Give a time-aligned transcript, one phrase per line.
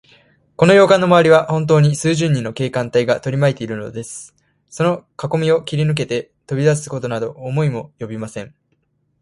[0.55, 4.33] この洋館のまわりは、ほんとうに数十人の警官隊がとりまいているのです。
[4.67, 8.55] そのかこみを切りぬけて、逃げだすことなど思いもおよびません。